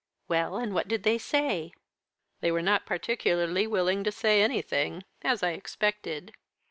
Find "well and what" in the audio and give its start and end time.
0.27-0.87